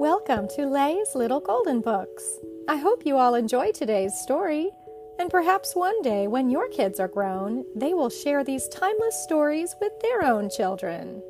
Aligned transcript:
Welcome 0.00 0.48
to 0.56 0.64
Lay's 0.64 1.14
Little 1.14 1.40
Golden 1.40 1.82
Books. 1.82 2.38
I 2.66 2.76
hope 2.76 3.04
you 3.04 3.18
all 3.18 3.34
enjoy 3.34 3.70
today's 3.70 4.14
story, 4.14 4.70
and 5.18 5.28
perhaps 5.28 5.76
one 5.76 6.00
day 6.00 6.26
when 6.26 6.48
your 6.48 6.70
kids 6.70 6.98
are 6.98 7.06
grown, 7.06 7.66
they 7.76 7.92
will 7.92 8.08
share 8.08 8.42
these 8.42 8.66
timeless 8.68 9.22
stories 9.24 9.76
with 9.78 9.92
their 10.00 10.24
own 10.24 10.48
children. 10.48 11.22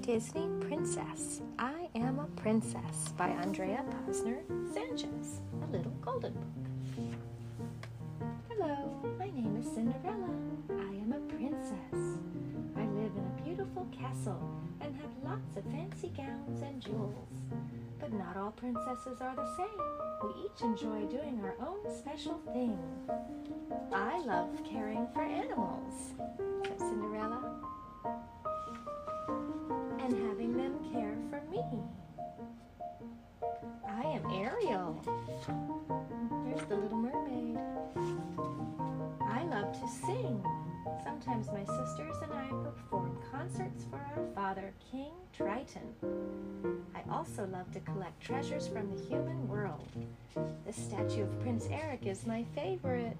Disney 0.00 0.48
Princess 0.60 1.42
I 1.58 1.88
Am 1.96 2.20
a 2.20 2.40
Princess 2.40 3.08
by 3.18 3.30
Andrea 3.30 3.84
Posner 4.06 4.42
Sanchez, 4.72 5.40
a 5.60 5.72
little 5.72 5.90
castle 14.22 14.60
and 14.80 14.94
have 14.96 15.10
lots 15.24 15.56
of 15.56 15.64
fancy 15.72 16.12
gowns 16.16 16.62
and 16.62 16.80
jewels. 16.80 17.28
But 17.98 18.12
not 18.12 18.36
all 18.36 18.50
princesses 18.52 19.20
are 19.20 19.34
the 19.34 19.56
same. 19.56 19.66
We 20.22 20.44
each 20.44 20.62
enjoy 20.62 21.06
doing 21.06 21.40
our 21.42 21.56
own 21.66 21.78
special 21.98 22.40
thing. 22.52 22.78
I 23.92 24.20
love 24.24 24.50
caring 24.68 25.06
for 25.12 25.22
animals, 25.22 26.14
said 26.64 26.78
Cinderella, 26.78 27.54
and 30.00 30.28
having 30.28 30.56
them 30.56 30.74
care 30.92 31.16
for 31.30 31.40
me. 31.50 31.62
I 33.88 34.02
am 34.02 34.26
Ariel. 34.30 35.00
There's 36.44 36.68
the 36.68 36.76
little 36.76 36.98
mermaid. 36.98 37.58
I 39.22 39.44
love 39.44 39.72
to 39.80 39.88
sing. 40.06 40.44
Sometimes 41.04 41.48
my 41.48 41.64
sisters 41.64 42.16
and 42.22 42.32
I 42.32 42.48
perform 42.64 43.16
concerts 43.30 43.84
for 43.90 44.01
father, 44.54 44.74
King 44.90 45.12
Triton. 45.34 46.82
I 46.94 47.10
also 47.10 47.48
love 47.50 47.72
to 47.72 47.80
collect 47.80 48.20
treasures 48.20 48.68
from 48.68 48.90
the 48.94 49.02
human 49.02 49.48
world. 49.48 49.88
The 50.66 50.72
statue 50.72 51.22
of 51.22 51.40
Prince 51.40 51.68
Eric 51.70 52.06
is 52.06 52.26
my 52.26 52.44
favorite. 52.54 53.16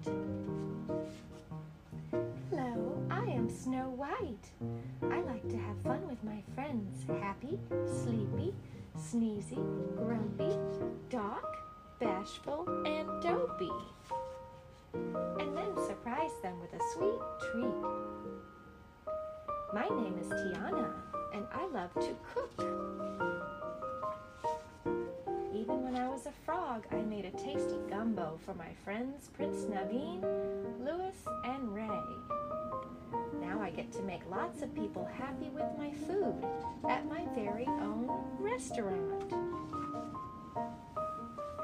Hello, 2.51 3.03
I 3.09 3.23
am 3.31 3.49
Snow 3.49 3.89
White. 3.95 4.45
I 5.11 5.21
like 5.21 5.49
to 5.49 5.57
have 5.57 5.75
fun 5.83 6.07
with 6.07 6.23
my 6.23 6.43
friends 6.53 7.03
Happy, 7.19 7.57
Sleepy, 8.03 8.53
Sneezy, 8.95 9.57
Grumpy, 9.97 10.55
Doc, 11.09 11.57
Bashful, 11.99 12.67
and 12.85 13.23
Dopey. 13.23 13.71
And 14.93 15.57
then 15.57 15.75
surprise 15.87 16.33
them 16.43 16.61
with 16.61 16.79
a 16.79 16.83
sweet 16.93 17.21
treat. 17.51 18.13
My 19.73 19.87
name 19.89 20.19
is 20.21 20.27
Tiana, 20.27 20.93
and 21.33 21.45
I 21.51 21.65
love 21.67 21.93
to 21.95 22.15
cook. 22.33 22.51
Even 25.53 25.83
when 25.83 25.95
I 25.95 26.07
was 26.07 26.25
a 26.25 26.31
frog, 26.45 26.85
I 26.91 27.01
made 27.01 27.25
a 27.25 27.31
tasty 27.31 27.77
gumbo 27.89 28.39
for 28.45 28.53
my 28.53 28.69
friends 28.83 29.29
Prince 29.33 29.65
Naveen, 29.65 30.21
Louis, 30.79 31.15
and 31.45 31.73
Ray. 31.73 32.01
Now 33.41 33.61
I 33.61 33.69
get 33.69 33.91
to 33.93 34.01
make 34.03 34.21
lots 34.29 34.61
of 34.61 34.73
people 34.75 35.05
happy 35.17 35.49
with 35.49 35.65
my 35.77 35.91
food 36.07 36.35
at 36.89 37.05
my 37.07 37.25
very 37.35 37.67
own 37.67 38.09
restaurant. 38.39 39.33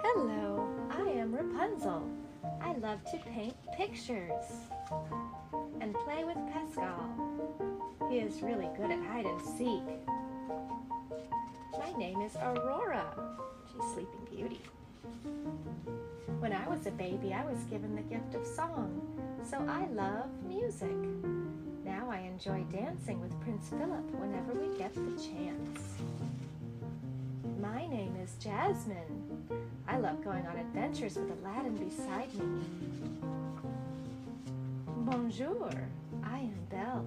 Hello, 0.03 0.67
I 0.89 1.09
am 1.09 1.33
Rapunzel. 1.33 2.09
I 2.61 2.73
love 2.73 3.03
to 3.11 3.17
paint 3.17 3.55
pictures 3.75 4.43
is 8.11 8.41
really 8.41 8.67
good 8.75 8.89
at 8.89 8.99
hide 9.05 9.25
and 9.25 9.41
seek. 9.41 9.83
My 11.77 11.91
name 11.97 12.21
is 12.21 12.35
Aurora. 12.37 13.05
She's 13.67 13.93
Sleeping 13.93 14.27
Beauty. 14.35 14.61
When 16.39 16.51
I 16.51 16.67
was 16.67 16.87
a 16.87 16.91
baby, 16.91 17.33
I 17.33 17.45
was 17.45 17.59
given 17.69 17.95
the 17.95 18.01
gift 18.01 18.33
of 18.33 18.47
song, 18.47 18.99
so 19.47 19.57
I 19.67 19.85
love 19.93 20.27
music. 20.47 20.95
Now 21.85 22.09
I 22.09 22.19
enjoy 22.21 22.63
dancing 22.71 23.21
with 23.21 23.39
Prince 23.41 23.69
Philip 23.69 24.11
whenever 24.19 24.53
we 24.53 24.75
get 24.77 24.93
the 24.95 25.21
chance. 25.21 25.97
My 27.61 27.85
name 27.87 28.15
is 28.23 28.33
Jasmine. 28.43 29.45
I 29.87 29.97
love 29.97 30.23
going 30.23 30.47
on 30.47 30.57
adventures 30.57 31.15
with 31.15 31.29
Aladdin 31.31 31.75
beside 31.75 32.33
me. 32.33 32.63
Bonjour, 34.87 35.71
I 36.23 36.39
am 36.39 36.67
Belle. 36.69 37.05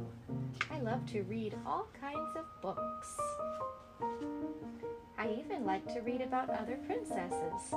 I 0.70 0.80
love 0.80 1.04
to 1.12 1.22
read 1.22 1.54
all 1.66 1.86
kinds 2.00 2.36
of 2.36 2.44
books. 2.60 3.16
I 5.18 5.28
even 5.38 5.64
like 5.64 5.86
to 5.94 6.00
read 6.00 6.20
about 6.20 6.50
other 6.50 6.78
princesses. 6.86 7.74